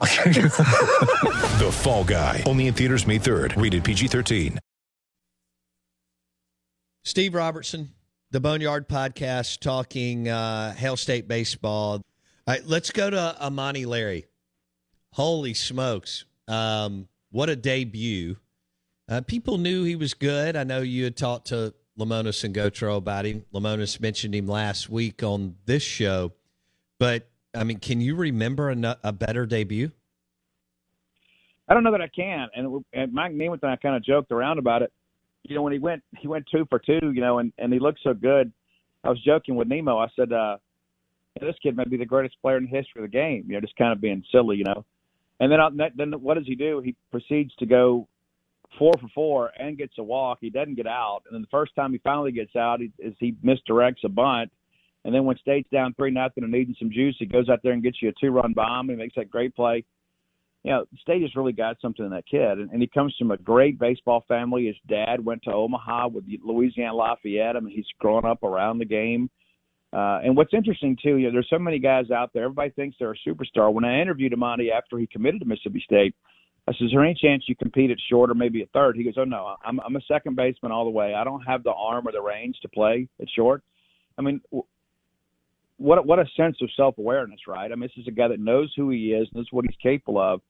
[1.58, 2.42] The Fall Guy.
[2.46, 3.60] Only in theaters May 3rd.
[3.60, 4.58] Rated PG-13.
[7.04, 7.90] Steve Robertson,
[8.30, 11.94] the Boneyard Podcast, talking uh, Hail State baseball.
[11.94, 12.02] All
[12.46, 14.26] right, let's go to Amani Larry.
[15.12, 16.26] Holy smokes.
[16.46, 18.36] Um, what a debut.
[19.08, 20.54] Uh, people knew he was good.
[20.54, 23.44] I know you had talked to Lemonis and Gautreau about him.
[23.52, 26.32] Lemonis mentioned him last week on this show.
[26.98, 29.90] But, I mean, can you remember a, a better debut?
[31.68, 32.48] I don't know that I can.
[32.54, 34.92] And, and Mike Nemeth and I kind of joked around about it.
[35.44, 37.12] You know, when he went, he went two for two.
[37.12, 38.52] You know, and and he looked so good.
[39.04, 39.98] I was joking with Nemo.
[39.98, 40.58] I said, uh,
[41.40, 43.60] "This kid may be the greatest player in the history of the game." You know,
[43.60, 44.56] just kind of being silly.
[44.56, 44.84] You know,
[45.40, 46.80] and then then what does he do?
[46.84, 48.08] He proceeds to go
[48.78, 50.38] four for four and gets a walk.
[50.40, 53.14] He doesn't get out, and then the first time he finally gets out, he, is
[53.18, 54.50] he misdirects a bunt.
[55.08, 57.72] And then when State's down three nothing and needing some juice, he goes out there
[57.72, 58.90] and gets you a two run bomb.
[58.90, 59.86] He makes that great play
[60.64, 63.30] you know, State has really got something in that kid, and, and he comes from
[63.30, 64.66] a great baseball family.
[64.66, 67.56] His dad went to Omaha with Louisiana Lafayette.
[67.56, 69.30] I mean, he's grown up around the game.
[69.92, 72.44] Uh, and what's interesting too, you know, there's so many guys out there.
[72.44, 73.72] Everybody thinks they're a superstar.
[73.72, 76.14] When I interviewed Amani after he committed to Mississippi State,
[76.66, 78.96] I said, "Is there any chance you compete at short or maybe at third?
[78.96, 81.14] He goes, "Oh no, I'm I'm a second baseman all the way.
[81.14, 83.62] I don't have the arm or the range to play at short."
[84.18, 84.42] I mean,
[85.78, 87.70] what what a sense of self awareness, right?
[87.70, 89.76] I mean, this is a guy that knows who he is and this what he's
[89.82, 90.40] capable of,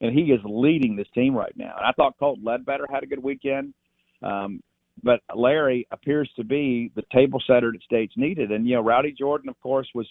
[0.00, 1.74] and he is leading this team right now.
[1.76, 3.74] And I thought Colt Ledbetter had a good weekend,
[4.22, 4.60] um,
[5.02, 8.52] but Larry appears to be the table setter that State's needed.
[8.52, 10.06] And you know, Rowdy Jordan, of course, was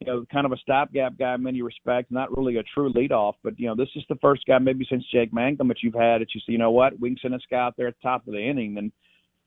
[0.00, 3.34] you know kind of a stopgap guy in many respects, not really a true leadoff.
[3.42, 6.20] But you know, this is the first guy maybe since Jake Mangum that you've had
[6.20, 8.08] that you say, you know what, we can send this guy out there at the
[8.08, 8.92] top of the inning, then.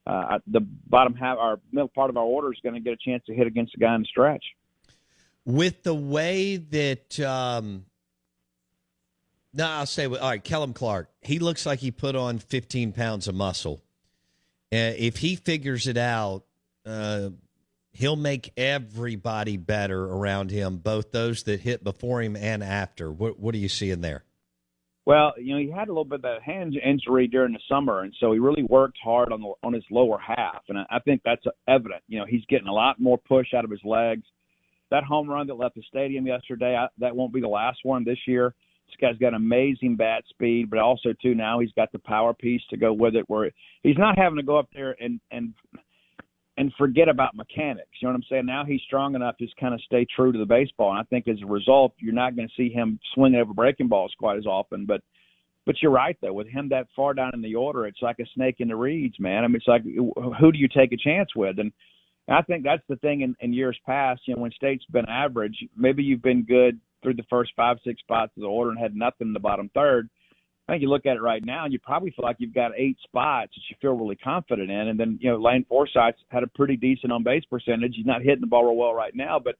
[0.06, 2.98] Uh, the bottom half, our middle part of our order is going to get a
[2.98, 4.44] chance to hit against a guy in the stretch.
[5.46, 7.86] With the way that um
[9.54, 13.28] no i'll say all right kellum clark he looks like he put on 15 pounds
[13.28, 13.82] of muscle.
[14.74, 16.46] Uh, if he figures it out
[16.86, 17.30] uh
[17.96, 23.10] he'll make everybody better around him both those that hit before him and after.
[23.10, 24.25] What, what are you seeing there
[25.06, 28.02] well, you know, he had a little bit of that hand injury during the summer,
[28.02, 31.00] and so he really worked hard on the on his lower half, and I, I
[31.00, 32.04] think that's evident.
[32.08, 34.24] You know, he's getting a lot more push out of his legs
[34.92, 38.04] that home run that left the stadium yesterday, I, that won't be the last one
[38.04, 38.54] this year.
[38.88, 42.62] This guy's got amazing bat speed, but also too now he's got the power piece
[42.70, 43.26] to go with it.
[43.28, 43.52] Where
[43.82, 45.54] he's not having to go up there and and
[46.58, 47.90] and forget about mechanics.
[48.00, 48.46] You know what I'm saying?
[48.46, 51.04] Now he's strong enough to just kind of stay true to the baseball, and I
[51.04, 54.38] think as a result, you're not going to see him swinging over breaking balls quite
[54.38, 54.86] as often.
[54.86, 55.02] But
[55.66, 58.26] but you're right though, with him that far down in the order, it's like a
[58.36, 59.44] snake in the reeds, man.
[59.44, 61.60] I mean, it's like who do you take a chance with?
[61.60, 61.72] And
[62.28, 64.22] I think that's the thing in, in years past.
[64.26, 68.02] You know, when state's been average, maybe you've been good through the first five, six
[68.02, 70.10] spots of the order and had nothing in the bottom third.
[70.68, 72.72] I think you look at it right now, and you probably feel like you've got
[72.76, 74.88] eight spots that you feel really confident in.
[74.88, 77.94] And then, you know, Lane Forsythe's had a pretty decent on base percentage.
[77.96, 79.56] He's not hitting the ball real well right now, but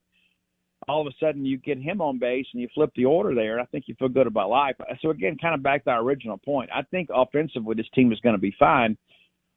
[0.88, 3.52] all of a sudden you get him on base and you flip the order there.
[3.52, 4.76] And I think you feel good about life.
[5.00, 6.70] So again, kind of back to our original point.
[6.74, 8.96] I think offensively this team is going to be fine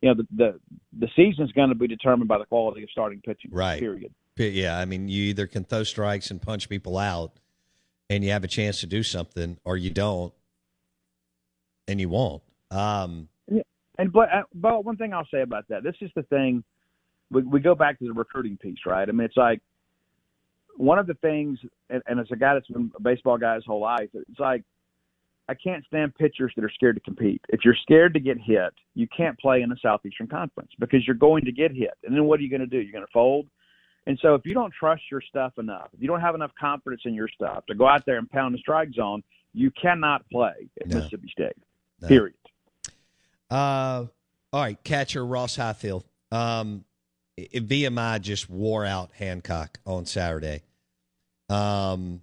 [0.02, 0.60] you know the the,
[0.98, 3.52] the season's going to be determined by the quality of starting pitching.
[3.52, 3.80] Right.
[3.80, 4.14] Period.
[4.38, 7.34] Yeah, I mean, you either can throw strikes and punch people out,
[8.10, 10.34] and you have a chance to do something, or you don't,
[11.90, 12.42] and you won't.
[12.72, 13.28] Um.
[13.98, 16.64] And but uh, but one thing I'll say about that, this is the thing.
[17.32, 19.08] We, we go back to the recruiting piece, right?
[19.08, 19.62] I mean, it's like
[20.78, 23.66] one of the things, and, and as a guy that's been a baseball guy his
[23.66, 24.64] whole life, it's like
[25.50, 27.42] I can't stand pitchers that are scared to compete.
[27.50, 31.16] If you're scared to get hit, you can't play in the Southeastern Conference because you're
[31.16, 31.94] going to get hit.
[32.04, 32.78] And then what are you going to do?
[32.78, 33.48] You're going to fold.
[34.06, 37.02] And so if you don't trust your stuff enough, if you don't have enough confidence
[37.06, 40.70] in your stuff to go out there and pound the strike zone, you cannot play
[40.80, 40.96] at no.
[40.96, 41.58] Mississippi State.
[42.02, 42.08] No.
[42.08, 42.36] Period.
[43.50, 44.06] Uh,
[44.54, 46.06] all right, catcher Ross Highfill.
[46.32, 46.86] Um,
[47.38, 50.62] VMI just wore out Hancock on Saturday.
[51.50, 52.22] Um,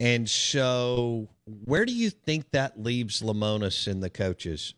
[0.00, 1.28] and so,
[1.64, 4.74] where do you think that leaves Lemonis and the coaches?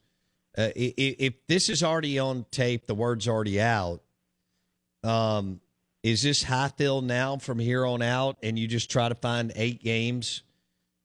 [0.56, 4.02] Uh, if, if, this is already on tape, the word's already out.
[5.02, 5.60] Um,
[6.02, 9.82] is this Highfill now from here on out, and you just try to find eight
[9.82, 10.42] games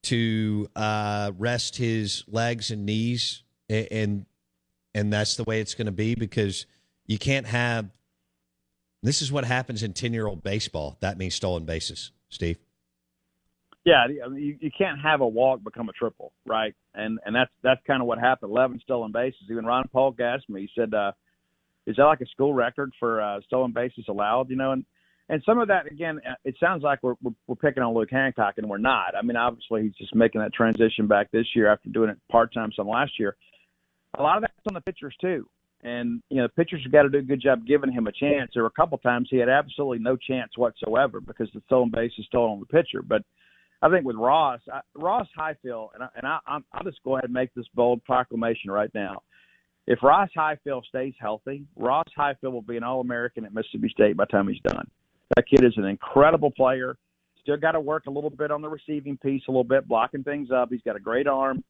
[0.04, 4.26] to uh, rest his legs and knees, and,
[4.94, 6.66] and that's the way it's going to be because
[7.06, 7.90] you can't have.
[9.02, 10.96] This is what happens in ten-year-old baseball.
[11.00, 12.58] That means stolen bases, Steve.
[13.84, 16.74] Yeah, you, you can't have a walk become a triple, right?
[16.94, 18.52] And and that's that's kind of what happened.
[18.52, 19.42] Eleven stolen bases.
[19.50, 20.60] Even Ron Paul asked me.
[20.60, 21.12] He said, uh,
[21.86, 24.84] "Is that like a school record for uh, stolen bases allowed?" You know, and
[25.32, 28.10] and some of that again, uh, it sounds like we're, we're we're picking on Luke
[28.12, 29.16] Hancock, and we're not.
[29.18, 32.52] I mean, obviously he's just making that transition back this year after doing it part
[32.52, 33.34] time some last year.
[34.18, 35.48] A lot of that's on the pitchers too,
[35.82, 38.12] and you know, the pitchers have got to do a good job giving him a
[38.12, 38.50] chance.
[38.52, 42.12] There were a couple times he had absolutely no chance whatsoever because the stolen base
[42.18, 43.22] is stolen on the pitcher, but
[43.80, 47.16] I think with Ross, I, Ross Highfill, and, I, and I, I'm, I'll just go
[47.16, 49.22] ahead and make this bold proclamation right now.
[49.86, 54.16] If Ross Highfill stays healthy, Ross Highfill will be an All American at Mississippi State
[54.16, 54.88] by the time he's done.
[55.36, 56.96] That kid is an incredible player.
[57.42, 60.22] Still got to work a little bit on the receiving piece, a little bit blocking
[60.22, 60.68] things up.
[60.70, 61.64] He's got a great arm.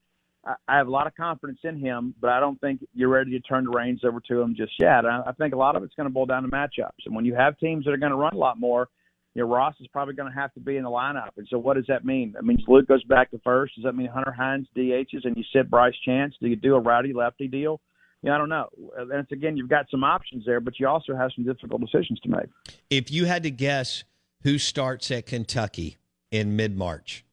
[0.44, 3.41] I, have a lot of confidence in him, but I don't think you're ready to
[3.41, 5.06] turn the reins over to him just yet.
[5.06, 7.06] I, I think a lot of it's going to boil down to matchups.
[7.06, 8.88] And when you have teams that are going to run a lot more–
[9.35, 11.31] you know, Ross is probably going to have to be in the lineup.
[11.37, 12.32] And so, what does that mean?
[12.32, 13.75] That means Luke goes back to first.
[13.76, 16.35] Does that mean Hunter Hines DHs and you sit Bryce Chance?
[16.41, 17.81] Do you do a rowdy lefty deal?
[18.23, 18.69] Yeah, I don't know.
[18.97, 22.21] And it's, again, you've got some options there, but you also have some difficult decisions
[22.21, 22.47] to make.
[22.89, 24.05] If you had to guess
[24.43, 25.99] who starts at Kentucky
[26.31, 27.25] in mid March,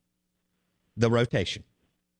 [0.97, 1.63] the rotation,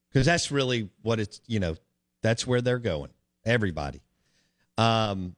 [0.08, 1.76] because that's really what it's, you know,
[2.22, 3.10] that's where they're going.
[3.44, 4.02] Everybody.
[4.78, 5.34] Um,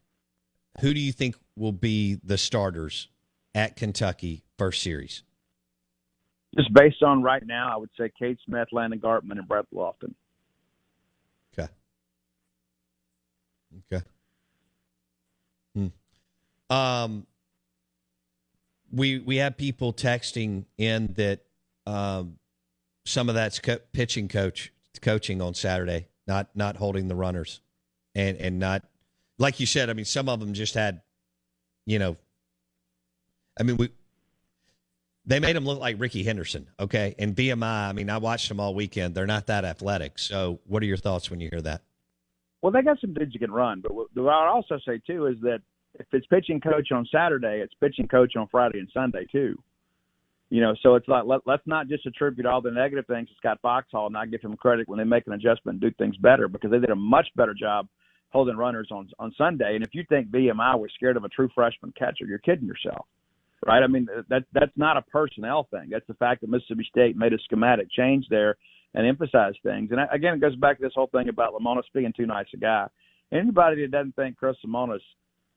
[0.81, 3.09] who do you think will be the starters
[3.55, 5.23] at Kentucky first series?
[6.57, 10.15] Just based on right now, I would say Cade Smith, Landon Gartman, and Brett Loftin.
[11.59, 11.71] Okay.
[13.93, 14.05] Okay.
[15.75, 16.75] Hmm.
[16.75, 17.27] Um,
[18.93, 21.41] we we have people texting in that
[21.87, 22.39] um,
[23.05, 27.61] some of that's co- pitching coach coaching on Saturday, not not holding the runners,
[28.15, 28.85] and and not
[29.39, 29.91] like you said.
[29.91, 31.01] I mean, some of them just had,
[31.87, 32.17] you know,
[33.59, 33.91] I mean, we
[35.25, 37.15] they made him look like Rickey Henderson, okay?
[37.19, 39.15] And VMI, I mean, I watched them all weekend.
[39.15, 40.19] They're not that athletic.
[40.19, 41.83] So, what are your thoughts when you hear that?
[42.63, 45.37] Well, they got some dudes you can run, but what I'd also say too is
[45.43, 45.59] that
[45.99, 49.61] if it's pitching coach on Saturday, it's pitching coach on Friday and Sunday too.
[50.49, 53.35] You know, so it's like let, let's not just attribute all the negative things to
[53.37, 56.17] Scott Foxhall and not give him credit when they make an adjustment and do things
[56.19, 57.89] better because they did a much better job
[58.31, 59.75] holding runners on on Sunday.
[59.75, 63.07] And if you think VMI was scared of a true freshman catcher, you're kidding yourself
[63.67, 63.83] right?
[63.83, 65.89] I mean, that that's not a personnel thing.
[65.91, 68.57] That's the fact that Mississippi State made a schematic change there
[68.95, 69.91] and emphasize things.
[69.91, 72.57] And again, it goes back to this whole thing about Lemonis being too nice a
[72.57, 72.87] guy.
[73.33, 75.01] Anybody that doesn't think Chris Lemonis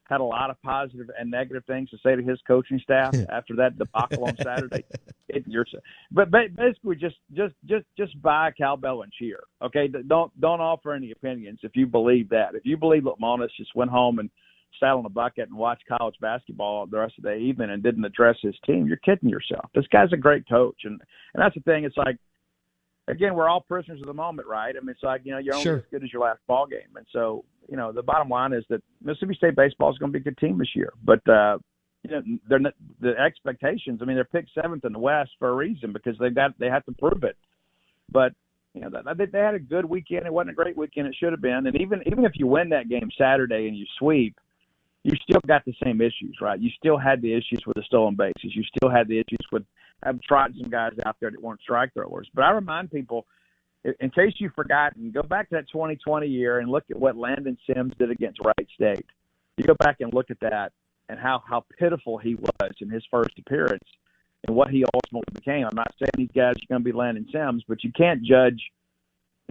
[0.05, 3.55] had a lot of positive and negative things to say to his coaching staff after
[3.55, 4.83] that debacle on Saturday.
[5.27, 5.65] It, you're,
[6.11, 9.39] but basically, just just just just buy a cowbell and cheer.
[9.61, 12.55] Okay, don't don't offer any opinions if you believe that.
[12.55, 14.29] If you believe Lemonis just went home and
[14.79, 18.05] sat on a bucket and watched college basketball the rest of the evening and didn't
[18.05, 19.69] address his team, you're kidding yourself.
[19.73, 21.01] This guy's a great coach, and
[21.33, 21.83] and that's the thing.
[21.83, 22.17] It's like,
[23.07, 24.75] again, we're all prisoners of the moment, right?
[24.75, 25.77] I mean, it's like you know you're only sure.
[25.77, 28.63] as good as your last ball game, and so you know the bottom line is
[28.69, 31.27] that Mississippi State baseball is going to be a good team this year, but.
[31.29, 31.57] uh
[32.05, 33.99] you know, they're not, the expectations.
[33.99, 36.67] I mean, they're picked seventh in the West for a reason because they got they
[36.67, 37.35] have to prove it.
[38.11, 38.33] But
[38.75, 40.25] you know, they, they had a good weekend.
[40.25, 41.07] It wasn't a great weekend.
[41.07, 41.65] It should have been.
[41.65, 44.35] And even even if you win that game Saturday and you sweep,
[45.03, 46.59] you still got the same issues, right?
[46.59, 48.55] You still had the issues with the stolen bases.
[48.55, 49.63] You still had the issues with
[50.05, 52.29] having tried some guys out there that weren't strike throwers.
[52.33, 53.25] But I remind people,
[53.83, 57.57] in case you've forgotten, go back to that 2020 year and look at what Landon
[57.67, 59.05] Sims did against Wright State.
[59.57, 60.71] You go back and look at that
[61.07, 63.83] and how how pitiful he was in his first appearance
[64.47, 65.65] and what he ultimately became.
[65.65, 68.61] I'm not saying these guys are going to be Landon Sims, but you can't judge–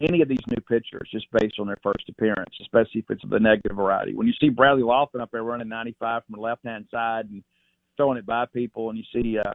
[0.03, 3.31] any of these new pitchers just based on their first appearance, especially if it's of
[3.31, 4.15] the negative variety.
[4.15, 7.45] When you see Bradley Loftin up there running 95 from the left hand side and
[7.97, 9.55] throwing it by people, and you see uh,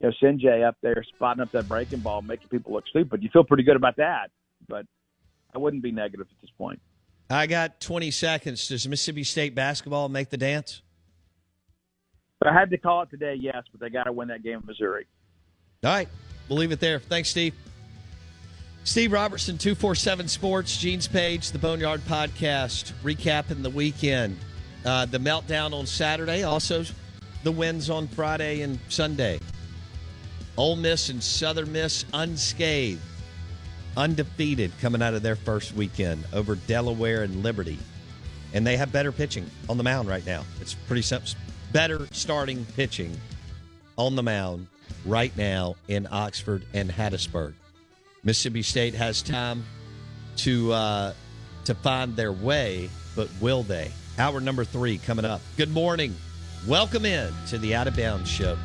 [0.00, 3.30] you know Sinjay up there spotting up that breaking ball, making people look stupid, you
[3.32, 4.30] feel pretty good about that.
[4.68, 4.86] But
[5.54, 6.80] I wouldn't be negative at this point.
[7.28, 8.68] I got 20 seconds.
[8.68, 10.82] Does Mississippi State basketball make the dance?
[12.44, 14.66] I had to call it today, yes, but they got to win that game in
[14.66, 15.06] Missouri.
[15.82, 16.08] All right.
[16.48, 17.00] We'll leave it there.
[17.00, 17.54] Thanks, Steve.
[18.84, 24.38] Steve Robertson, 247 Sports, Gene's Page, the Boneyard Podcast, recapping the weekend.
[24.84, 26.84] Uh, the meltdown on Saturday, also
[27.42, 29.40] the wins on Friday and Sunday.
[30.56, 33.00] Ole Miss and Southern Miss unscathed,
[33.96, 37.78] undefeated coming out of their first weekend over Delaware and Liberty.
[38.54, 40.44] And they have better pitching on the mound right now.
[40.60, 41.30] It's pretty simple.
[41.72, 43.14] Better starting pitching
[43.98, 44.66] on the mound
[45.04, 47.52] right now in Oxford and Hattiesburg.
[48.24, 49.64] Mississippi State has time
[50.36, 51.12] to uh,
[51.64, 53.90] to find their way, but will they?
[54.18, 55.40] Hour number three coming up.
[55.56, 56.14] Good morning.
[56.66, 58.56] Welcome in to the Out of Bounds Show.